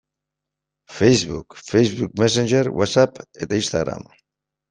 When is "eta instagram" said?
3.47-4.03